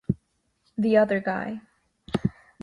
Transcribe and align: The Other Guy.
The 0.79 0.97
Other 0.97 1.19
Guy. 1.19 1.61